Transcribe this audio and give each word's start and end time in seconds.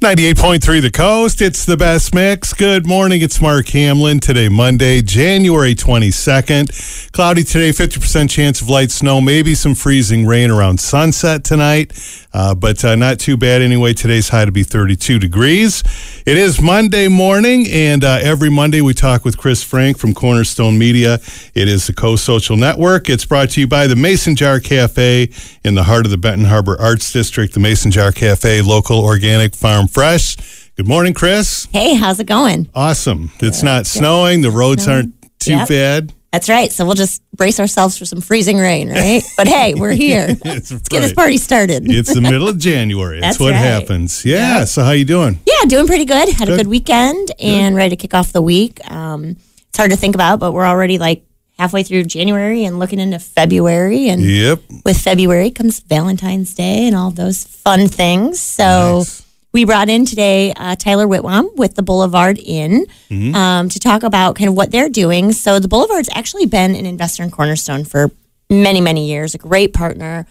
98.3 0.00 0.80
The 0.80 0.90
Coast. 0.90 1.42
It's 1.42 1.66
the 1.66 1.76
best 1.76 2.14
mix. 2.14 2.54
Good 2.54 2.86
morning. 2.86 3.20
It's 3.20 3.38
Mark 3.38 3.68
Hamlin. 3.68 4.18
Today, 4.18 4.48
Monday, 4.48 5.02
January 5.02 5.74
22nd. 5.74 7.12
Cloudy 7.12 7.44
today, 7.44 7.68
50% 7.68 8.30
chance 8.30 8.62
of 8.62 8.70
light 8.70 8.90
snow, 8.90 9.20
maybe 9.20 9.54
some 9.54 9.74
freezing 9.74 10.24
rain 10.24 10.50
around 10.50 10.80
sunset 10.80 11.44
tonight, 11.44 11.92
uh, 12.32 12.54
but 12.54 12.82
uh, 12.82 12.94
not 12.94 13.18
too 13.18 13.36
bad 13.36 13.60
anyway. 13.60 13.92
Today's 13.92 14.30
high 14.30 14.46
to 14.46 14.52
be 14.52 14.62
32 14.62 15.18
degrees. 15.18 15.82
It 16.24 16.38
is 16.38 16.62
Monday 16.62 17.08
morning, 17.08 17.66
and 17.70 18.02
uh, 18.02 18.20
every 18.22 18.48
Monday 18.48 18.80
we 18.80 18.94
talk 18.94 19.26
with 19.26 19.36
Chris 19.36 19.62
Frank 19.62 19.98
from 19.98 20.14
Cornerstone 20.14 20.78
Media. 20.78 21.18
It 21.54 21.68
is 21.68 21.88
the 21.88 21.92
Coast 21.92 22.24
Social 22.24 22.56
Network. 22.56 23.10
It's 23.10 23.26
brought 23.26 23.50
to 23.50 23.60
you 23.60 23.66
by 23.66 23.86
the 23.86 23.96
Mason 23.96 24.34
Jar 24.34 24.60
Cafe 24.60 25.28
in 25.62 25.74
the 25.74 25.82
heart 25.82 26.06
of 26.06 26.10
the 26.10 26.16
Benton 26.16 26.46
Harbor 26.46 26.80
Arts 26.80 27.12
District. 27.12 27.52
The 27.52 27.60
Mason 27.60 27.90
Jar 27.90 28.12
Cafe, 28.12 28.62
local, 28.62 28.98
organic, 28.98 29.54
farm 29.54 29.88
fresh. 29.94 30.36
Good 30.76 30.88
morning, 30.88 31.12
Chris. 31.14 31.66
Hey, 31.72 31.94
how's 31.94 32.20
it 32.20 32.26
going? 32.26 32.68
Awesome. 32.74 33.30
It's 33.40 33.62
not 33.62 33.86
snowing. 33.86 34.40
The 34.40 34.50
roads 34.50 34.88
aren't 34.88 35.14
too 35.38 35.52
Yep. 35.52 35.68
bad. 35.68 36.12
That's 36.32 36.48
right. 36.48 36.70
So 36.72 36.84
we'll 36.86 36.94
just 36.94 37.22
brace 37.36 37.58
ourselves 37.58 37.98
for 37.98 38.04
some 38.04 38.20
freezing 38.20 38.56
rain, 38.56 38.88
right? 38.88 39.20
But 39.36 39.48
hey, 39.48 39.74
we're 39.76 39.90
here. 39.92 40.36
Let's 40.44 40.70
get 40.70 41.00
this 41.00 41.10
right. 41.10 41.16
party 41.16 41.36
started. 41.38 41.90
It's 41.90 42.14
the 42.14 42.20
middle 42.20 42.48
of 42.48 42.56
January. 42.70 43.18
That's, 43.20 43.36
That's 43.36 43.40
what 43.40 43.52
right. 43.52 43.58
happens. 43.58 44.24
Yeah. 44.24 44.64
So 44.64 44.84
how 44.84 44.92
you 44.92 45.04
doing? 45.04 45.40
yeah, 45.44 45.66
doing 45.68 45.86
pretty 45.88 46.04
good. 46.04 46.28
Had 46.28 46.42
a 46.48 46.52
Good. 46.52 46.56
good 46.58 46.66
weekend 46.68 47.32
and 47.40 47.74
ready 47.74 47.90
to 47.90 47.96
kick 47.96 48.14
off 48.14 48.32
the 48.32 48.42
week. 48.42 48.78
Um, 48.90 49.36
it's 49.68 49.76
hard 49.76 49.90
to 49.90 49.96
think 49.96 50.14
about, 50.14 50.38
but 50.38 50.52
we're 50.52 50.66
already 50.66 50.98
like 50.98 51.24
halfway 51.58 51.82
through 51.82 52.04
January 52.04 52.64
and 52.64 52.78
looking 52.78 53.00
into 53.00 53.18
February. 53.18 54.08
And 54.08 54.22
Yep. 54.22 54.60
with 54.84 54.98
February 54.98 55.50
comes 55.50 55.80
Valentine's 55.80 56.54
Day 56.54 56.86
and 56.86 56.94
all 56.96 57.10
those 57.10 57.42
fun 57.44 57.88
things. 57.88 58.38
So 58.40 58.98
Nice. 58.98 59.22
We 59.52 59.64
brought 59.64 59.88
in 59.88 60.04
today 60.06 60.52
uh, 60.56 60.76
Tyler 60.76 61.06
Whitwam 61.08 61.50
with 61.56 61.74
the 61.74 61.82
Boulevard 61.82 62.38
Inn 62.44 62.86
Mm-hmm. 63.10 63.34
um, 63.34 63.68
to 63.68 63.80
talk 63.80 64.04
about 64.04 64.36
kind 64.36 64.48
of 64.48 64.54
what 64.54 64.70
they're 64.70 64.88
doing. 64.88 65.32
So 65.32 65.58
the 65.58 65.66
Boulevard's 65.66 66.08
actually 66.14 66.46
been 66.46 66.76
an 66.76 66.86
investor 66.86 67.24
in 67.24 67.30
Cornerstone 67.32 67.84
for 67.84 68.12
many, 68.48 68.80
many 68.80 69.08
years, 69.08 69.34
a 69.34 69.38
great 69.38 69.72
partner. 69.74 70.26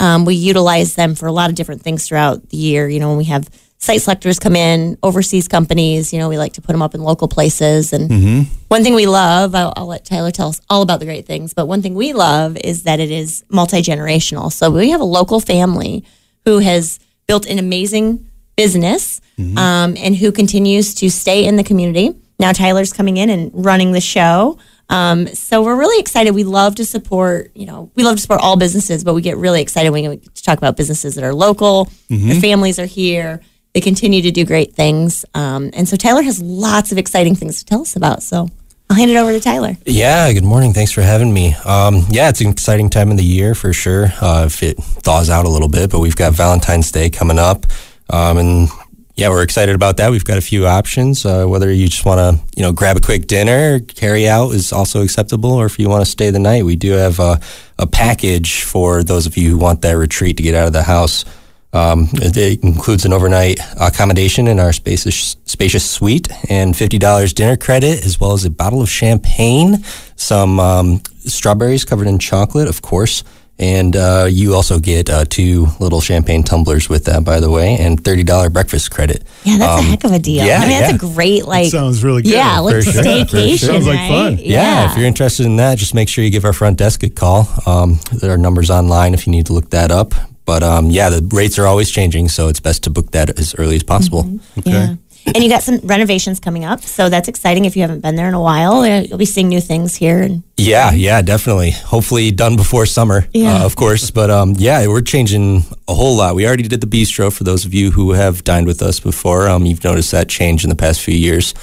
Um, 0.00 0.24
we 0.24 0.34
utilize 0.34 0.96
them 0.96 1.14
for 1.14 1.26
a 1.26 1.32
lot 1.32 1.48
of 1.50 1.54
different 1.56 1.82
things 1.82 2.08
throughout 2.08 2.48
the 2.48 2.56
year. 2.56 2.88
You 2.88 2.98
know, 2.98 3.08
when 3.10 3.18
we 3.18 3.24
have 3.26 3.48
site 3.78 4.02
selectors 4.02 4.40
come 4.40 4.56
in, 4.56 4.98
overseas 5.04 5.46
companies, 5.46 6.12
you 6.12 6.18
know, 6.18 6.28
we 6.28 6.36
like 6.38 6.54
to 6.54 6.60
put 6.60 6.72
them 6.72 6.82
up 6.82 6.96
in 6.96 7.02
local 7.04 7.28
places. 7.28 7.92
And 7.92 8.48
one 8.66 8.82
thing 8.82 8.94
we 8.94 9.06
love, 9.06 9.54
I'll, 9.54 9.72
I'll 9.76 9.86
let 9.86 10.04
Tyler 10.04 10.32
tell 10.32 10.48
us 10.48 10.60
all 10.68 10.82
about 10.82 10.98
the 10.98 11.06
great 11.06 11.24
things, 11.26 11.54
but 11.54 11.66
one 11.66 11.82
thing 11.82 11.94
we 11.94 12.12
love 12.12 12.56
is 12.56 12.82
that 12.82 12.98
it 12.98 13.12
is 13.12 13.44
multi 13.48 13.80
generational. 13.80 14.50
So 14.50 14.70
we 14.72 14.90
have 14.90 15.00
a 15.00 15.04
local 15.04 15.38
family 15.38 16.04
who 16.44 16.58
has 16.58 16.98
built 17.28 17.46
an 17.46 17.60
amazing 17.60 18.23
business 18.56 19.20
um, 19.58 19.96
and 19.98 20.16
who 20.16 20.32
continues 20.32 20.94
to 20.94 21.10
stay 21.10 21.44
in 21.44 21.56
the 21.56 21.64
community. 21.64 22.14
Now 22.38 22.52
Tyler's 22.52 22.92
coming 22.92 23.16
in 23.16 23.30
and 23.30 23.50
running 23.52 23.92
the 23.92 24.00
show. 24.00 24.58
Um, 24.90 25.26
so 25.28 25.62
we're 25.62 25.76
really 25.76 25.98
excited. 26.00 26.34
We 26.34 26.44
love 26.44 26.74
to 26.76 26.84
support, 26.84 27.50
you 27.54 27.66
know, 27.66 27.90
we 27.94 28.02
love 28.04 28.16
to 28.16 28.22
support 28.22 28.40
all 28.42 28.56
businesses, 28.56 29.02
but 29.02 29.14
we 29.14 29.22
get 29.22 29.36
really 29.36 29.62
excited 29.62 29.90
when 29.90 30.08
we 30.08 30.16
get 30.16 30.34
to 30.34 30.42
talk 30.42 30.58
about 30.58 30.76
businesses 30.76 31.14
that 31.14 31.24
are 31.24 31.34
local. 31.34 31.88
Their 32.08 32.40
families 32.40 32.78
are 32.78 32.86
here. 32.86 33.40
They 33.72 33.80
continue 33.80 34.22
to 34.22 34.30
do 34.30 34.44
great 34.44 34.74
things. 34.74 35.24
Um, 35.34 35.70
and 35.72 35.88
so 35.88 35.96
Tyler 35.96 36.22
has 36.22 36.40
lots 36.40 36.92
of 36.92 36.98
exciting 36.98 37.34
things 37.34 37.58
to 37.58 37.64
tell 37.64 37.80
us 37.80 37.96
about. 37.96 38.22
So 38.22 38.48
I'll 38.90 38.96
hand 38.96 39.10
it 39.10 39.16
over 39.16 39.32
to 39.32 39.40
Tyler. 39.40 39.76
Yeah, 39.86 40.30
good 40.32 40.44
morning. 40.44 40.74
Thanks 40.74 40.92
for 40.92 41.00
having 41.02 41.32
me. 41.32 41.54
Um, 41.64 42.04
yeah, 42.10 42.28
it's 42.28 42.40
an 42.42 42.50
exciting 42.50 42.90
time 42.90 43.10
of 43.10 43.16
the 43.16 43.24
year 43.24 43.54
for 43.54 43.72
sure. 43.72 44.12
Uh, 44.20 44.44
if 44.46 44.62
it 44.62 44.76
thaws 44.76 45.30
out 45.30 45.46
a 45.46 45.48
little 45.48 45.70
bit, 45.70 45.90
but 45.90 46.00
we've 46.00 46.14
got 46.14 46.34
Valentine's 46.34 46.92
Day 46.92 47.08
coming 47.10 47.38
up, 47.38 47.66
um, 48.10 48.38
and 48.38 48.68
yeah, 49.16 49.28
we're 49.28 49.42
excited 49.42 49.76
about 49.76 49.98
that. 49.98 50.10
We've 50.10 50.24
got 50.24 50.38
a 50.38 50.42
few 50.42 50.66
options. 50.66 51.24
Uh, 51.24 51.46
whether 51.46 51.72
you 51.72 51.86
just 51.86 52.04
want 52.04 52.18
to, 52.18 52.44
you 52.56 52.62
know, 52.62 52.72
grab 52.72 52.96
a 52.96 53.00
quick 53.00 53.28
dinner, 53.28 53.78
carry 53.78 54.26
out 54.28 54.50
is 54.50 54.72
also 54.72 55.02
acceptable, 55.02 55.52
or 55.52 55.66
if 55.66 55.78
you 55.78 55.88
want 55.88 56.04
to 56.04 56.10
stay 56.10 56.30
the 56.30 56.40
night, 56.40 56.64
we 56.64 56.74
do 56.74 56.92
have 56.92 57.20
a, 57.20 57.40
a 57.78 57.86
package 57.86 58.64
for 58.64 59.04
those 59.04 59.26
of 59.26 59.36
you 59.36 59.50
who 59.50 59.58
want 59.58 59.82
that 59.82 59.92
retreat 59.92 60.36
to 60.38 60.42
get 60.42 60.54
out 60.54 60.66
of 60.66 60.72
the 60.72 60.82
house. 60.82 61.24
Um, 61.72 62.08
it, 62.14 62.62
includes 62.62 63.04
an 63.04 63.12
overnight 63.12 63.58
accommodation 63.80 64.46
in 64.46 64.60
our 64.60 64.72
spacious, 64.72 65.36
spacious 65.44 65.88
suite 65.88 66.28
and 66.48 66.72
$50 66.72 67.34
dinner 67.34 67.56
credit, 67.56 68.04
as 68.04 68.20
well 68.20 68.32
as 68.32 68.44
a 68.44 68.50
bottle 68.50 68.80
of 68.80 68.88
champagne, 68.88 69.82
some 70.14 70.60
um, 70.60 71.02
strawberries 71.18 71.84
covered 71.84 72.06
in 72.06 72.20
chocolate, 72.20 72.68
of 72.68 72.80
course. 72.80 73.24
And 73.56 73.94
uh, 73.94 74.26
you 74.28 74.54
also 74.54 74.80
get 74.80 75.08
uh, 75.08 75.24
two 75.26 75.68
little 75.78 76.00
champagne 76.00 76.42
tumblers 76.42 76.88
with 76.88 77.04
that, 77.04 77.24
by 77.24 77.38
the 77.38 77.50
way, 77.50 77.76
and 77.78 78.02
$30 78.02 78.52
breakfast 78.52 78.90
credit. 78.90 79.22
Yeah, 79.44 79.58
that's 79.58 79.80
a 79.80 79.84
heck 79.84 80.04
of 80.04 80.10
a 80.10 80.18
deal. 80.18 80.44
yeah, 80.44 80.58
I 80.58 80.60
mean, 80.68 80.80
that's 80.80 80.94
a 80.94 80.98
great, 80.98 81.44
like, 81.46 81.70
sounds 81.70 82.02
really 82.02 82.22
good. 82.22 82.32
Yeah, 82.32 82.58
like 82.58 82.74
For 82.76 82.82
sure, 82.82 82.92
for 82.94 83.08
staycation. 83.08 83.58
sure. 83.58 83.68
Sounds 83.74 83.86
like 83.86 83.98
right? 83.98 84.08
fun. 84.08 84.38
Yeah, 84.40 84.90
if 84.90 84.96
you're 84.96 85.06
interested 85.06 85.46
in 85.46 85.56
that, 85.56 85.78
just 85.78 85.94
make 85.94 86.08
sure 86.08 86.24
you 86.24 86.30
give 86.30 86.44
our 86.44 86.52
front 86.52 86.78
desk 86.78 87.04
a 87.04 87.10
call. 87.10 87.48
Um, 87.64 88.00
there 88.12 88.32
are 88.32 88.38
numbers 88.38 88.70
online 88.70 89.14
if 89.14 89.24
you 89.26 89.30
need 89.30 89.46
to 89.46 89.52
look 89.52 89.70
that 89.70 89.92
up. 89.92 90.14
But 90.46 90.62
um, 90.62 90.90
yeah, 90.90 91.08
the 91.08 91.26
rates 91.34 91.58
are 91.58 91.66
always 91.66 91.90
changing, 91.90 92.28
so 92.28 92.48
it's 92.48 92.60
best 92.60 92.84
to 92.84 92.90
book 92.90 93.12
that 93.12 93.38
as 93.38 93.54
early 93.56 93.76
as 93.76 93.82
possible. 93.82 94.40
Yeah. 94.62 94.96
And 95.26 95.42
you 95.42 95.48
got 95.48 95.62
some 95.62 95.78
renovations 95.84 96.38
coming 96.38 96.64
up, 96.64 96.82
so 96.82 97.08
that's 97.08 97.28
exciting. 97.28 97.64
If 97.64 97.76
you 97.76 97.82
haven't 97.82 98.00
been 98.00 98.14
there 98.16 98.28
in 98.28 98.34
a 98.34 98.40
while, 98.40 98.82
Uh, 98.82 99.00
you'll 99.00 99.18
be 99.18 99.24
seeing 99.24 99.48
new 99.48 99.60
things 99.60 99.94
here. 99.94 100.20
And 100.20 100.42
Yeah, 100.56 100.92
yeah, 100.92 101.22
definitely. 101.22 101.70
Hopefully 101.70 102.30
done 102.30 102.56
before 102.56 102.84
summer, 102.86 103.26
Yeah. 103.32 103.62
uh, 103.62 103.64
of 103.64 103.74
course. 103.76 104.10
But 104.10 104.30
um, 104.30 104.54
yeah, 104.58 104.86
we're 104.86 105.00
changing 105.00 105.64
a 105.88 105.94
whole 105.94 106.16
lot. 106.16 106.34
We 106.34 106.46
already 106.46 106.68
did 106.68 106.80
the 106.80 106.86
bistro 106.86 107.32
for 107.32 107.44
those 107.44 107.64
of 107.64 107.72
you 107.72 107.90
who 107.92 108.12
have 108.12 108.44
dined 108.44 108.66
with 108.66 108.82
us 108.82 109.00
before. 109.00 109.48
Um, 109.48 109.64
you've 109.64 109.82
noticed 109.84 110.10
that 110.12 110.28
change 110.28 110.62
in 110.64 110.68
the 110.70 110.76
past 110.76 111.00
few 111.00 111.14
years. 111.16 111.54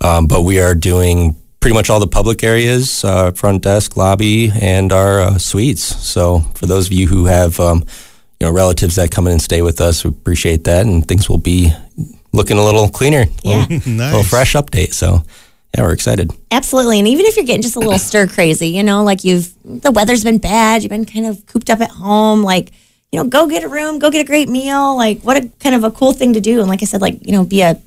Um, 0.00 0.26
but 0.26 0.42
we 0.42 0.58
are 0.60 0.74
doing 0.74 1.36
pretty 1.60 1.74
much 1.74 1.88
all 1.88 2.00
the 2.00 2.06
public 2.08 2.42
areas, 2.44 3.04
uh, 3.04 3.30
front 3.30 3.62
desk, 3.62 3.96
lobby, 3.96 4.52
and 4.60 4.92
our 4.92 5.20
uh, 5.20 5.38
suites. 5.38 5.82
So 5.82 6.44
for 6.54 6.66
those 6.66 6.86
of 6.86 6.92
you 6.92 7.06
who 7.06 7.24
have 7.26 7.58
um, 7.60 7.84
you 8.40 8.46
know 8.46 8.52
relatives 8.52 8.96
that 8.96 9.10
come 9.10 9.26
in 9.28 9.32
and 9.32 9.40
stay 9.42 9.62
with 9.62 9.80
us, 9.80 10.04
we 10.04 10.10
appreciate 10.10 10.64
that, 10.64 10.84
and 10.84 11.06
things 11.06 11.28
will 11.28 11.38
be 11.38 11.72
looking 12.34 12.58
a 12.58 12.64
little 12.64 12.88
cleaner, 12.88 13.26
Yeah. 13.42 13.64
a 13.64 13.68
little, 13.68 13.92
Nice. 13.92 14.12
little 14.12 14.22
fresh 14.24 14.54
update. 14.54 14.92
So 14.92 15.24
yeah, 15.74 15.82
we're 15.82 15.92
excited. 15.92 16.30
absolutely. 16.50 16.98
And 17.00 17.08
even 17.08 17.26
if 17.26 17.36
you're 17.36 17.44
getting 17.46 17.62
just 17.62 17.76
a 17.76 17.80
little 17.80 17.98
stir 18.10 18.26
crazy, 18.26 18.68
you 18.68 18.82
know, 18.82 19.02
like 19.04 19.24
you've 19.24 19.52
the 19.64 19.90
weather's 19.90 20.22
been 20.24 20.38
bad, 20.38 20.82
you've 20.82 20.90
been 20.90 21.04
kind 21.06 21.26
of 21.26 21.44
cooped 21.46 21.70
up 21.70 21.80
at 21.80 21.90
home, 21.90 22.42
like 22.42 22.70
you 23.12 23.22
know, 23.22 23.28
go 23.28 23.46
get 23.48 23.62
a 23.62 23.68
room, 23.68 23.98
go 24.00 24.10
get 24.10 24.20
a 24.20 24.24
great 24.24 24.48
meal. 24.48 24.96
Like 24.96 25.20
what 25.22 25.36
a 25.36 25.48
kind 25.60 25.74
of 25.76 25.84
a 25.84 25.90
cool 25.90 26.12
thing 26.12 26.32
to 26.34 26.40
do. 26.40 26.60
And 26.60 26.68
like 26.68 26.82
I 26.82 26.86
said, 26.86 27.00
like 27.00 27.24
you 27.26 27.32
know, 27.32 27.44
be 27.44 27.60
a 27.62 27.80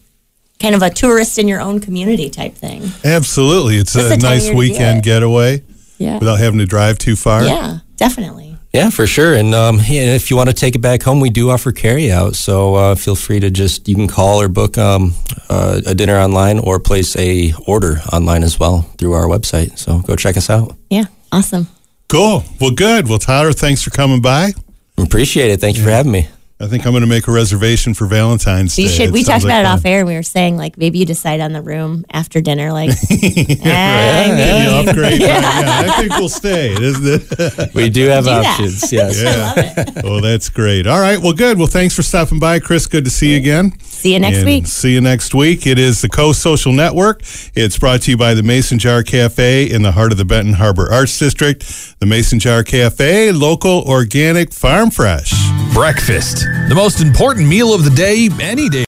kind 0.59 0.73
of 0.73 0.81
a 0.81 0.89
tourist 0.89 1.37
in 1.37 1.47
your 1.47 1.59
own 1.61 1.79
community 1.79 2.29
type 2.29 2.55
thing. 2.55 2.81
Absolutely. 3.03 3.75
It's 3.77 3.93
That's 3.93 4.05
a 4.07 4.09
the 4.09 4.15
time 4.17 4.17
of 4.17 4.23
nice 4.37 4.43
year 4.45 4.51
to 4.51 4.55
do 4.55 4.57
weekend 4.59 4.97
it. 4.99 5.03
getaway 5.03 5.61
Yeah. 5.99 6.17
without 6.17 6.39
having 6.39 6.59
to 6.59 6.65
drive 6.65 6.97
too 6.97 7.15
far. 7.15 7.43
Yeah, 7.43 7.79
definitely. 7.97 8.46
Yeah, 8.77 8.91
for 8.91 9.07
sure. 9.07 9.33
And 9.33 9.55
um, 9.55 9.79
and 9.79 9.89
if 9.89 10.29
you 10.29 10.38
want 10.38 10.49
to 10.49 10.55
take 10.55 10.75
it 10.75 10.79
back 10.79 11.01
home, 11.01 11.19
we 11.19 11.31
do 11.31 11.49
offer 11.49 11.71
carry 11.71 12.11
out. 12.11 12.35
So 12.35 12.75
uh, 12.75 12.93
feel 12.93 13.15
free 13.15 13.39
to 13.39 13.49
just 13.49 13.88
you 13.88 13.95
can 13.95 14.07
call 14.07 14.39
or 14.39 14.47
book 14.47 14.77
um, 14.77 15.15
uh, 15.49 15.81
a 15.83 15.95
dinner 15.95 16.15
online 16.15 16.59
or 16.59 16.79
place 16.79 17.17
a 17.17 17.53
order 17.65 17.97
online 18.13 18.43
as 18.43 18.59
well 18.59 18.83
through 18.99 19.13
our 19.13 19.25
website. 19.25 19.79
So 19.79 19.99
go 20.01 20.15
check 20.15 20.38
us 20.38 20.51
out. 20.51 20.75
Yeah. 20.91 21.05
Awesome. 21.31 21.67
Cool. 22.07 22.43
Well, 22.61 22.69
good. 22.69 23.09
Well, 23.09 23.17
Tyler, 23.17 23.51
thanks 23.51 23.81
for 23.81 23.89
coming 23.89 24.21
by. 24.21 24.51
Appreciate 24.99 25.49
it. 25.49 25.59
Thank 25.59 25.77
you 25.77 25.83
for 25.83 25.89
having 25.89 26.11
me. 26.11 26.27
I 26.59 26.66
think 26.66 26.88
I'm 26.88 26.91
going 26.91 27.01
to 27.01 27.07
make 27.07 27.28
a 27.28 27.31
reservation 27.31 27.94
for 27.94 28.07
Valentine's 28.07 28.75
Day. 28.75 28.84
You 28.84 28.90
should. 28.90 29.09
It 29.09 29.12
We 29.13 29.23
sounds 29.23 29.44
talked 29.44 29.51
about 29.51 29.63
like 29.66 29.75
it 29.75 29.79
off 29.79 29.85
air. 29.85 30.00
and 30.00 30.07
We 30.07 30.16
were 30.16 30.23
saying 30.23 30.57
like 30.57 30.75
maybe 30.75 30.98
you 30.98 31.06
decide 31.06 31.39
on 31.39 31.54
the 31.54 31.62
room 31.62 32.04
after 32.12 32.42
dinner. 32.42 32.71
Like, 32.74 32.89
Can 33.07 34.86
you 34.86 34.89
upgrade? 34.89 35.21
yeah. 35.21 35.39
I 35.44 36.01
think 36.01 36.13
we'll 36.18 36.30
stay, 36.30 36.71
isn't 36.74 37.06
it? 37.06 37.74
We 37.75 37.89
do 37.89 38.07
have 38.07 38.24
Do 38.24 38.31
that. 38.31 38.45
options. 38.59 38.92
Yes. 38.92 39.21
I 39.24 39.36
love 39.38 39.88
it. 39.88 40.06
oh, 40.06 40.19
that's 40.21 40.50
great. 40.50 40.88
All 40.88 41.00
right. 41.00 41.19
Well, 41.21 41.33
good. 41.33 41.57
Well, 41.59 41.68
thanks 41.68 41.95
for 41.95 42.01
stopping 42.01 42.39
by, 42.39 42.60
Chris. 42.60 42.88
Good 42.88 43.03
to 43.06 43.12
see 43.12 43.31
you 43.33 43.38
again. 43.38 43.80
See 43.81 44.13
you 44.13 44.19
next 44.19 44.38
And 44.38 44.45
week. 44.48 44.65
See 44.68 44.94
you 44.94 45.01
next 45.01 45.36
week. 45.36 45.68
It 45.68 45.77
is 45.77 46.01
the 46.01 46.10
Coast 46.10 46.42
Social 46.42 46.71
Network. 46.74 47.21
It's 47.53 47.77
brought 47.77 48.01
to 48.03 48.12
you 48.12 48.18
by 48.18 48.33
the 48.33 48.42
Mason 48.44 48.80
Jar 48.80 49.03
Cafe 49.03 49.69
in 49.69 49.83
the 49.83 49.92
heart 49.92 50.12
of 50.12 50.18
the 50.18 50.25
Benton 50.25 50.53
Harbor 50.53 50.92
Arts 50.92 51.18
District. 51.19 51.62
The 52.00 52.06
Mason 52.07 52.39
Jar 52.39 52.63
Cafe, 52.63 53.31
local, 53.31 53.83
organic, 53.83 54.53
farm 54.53 54.89
fresh. 54.89 55.31
Breakfast, 55.74 56.46
the 56.69 56.75
most 56.75 57.01
important 57.01 57.47
meal 57.47 57.73
of 57.73 57.83
the 57.83 57.89
day, 57.89 58.29
any 58.39 58.69
day. 58.69 58.85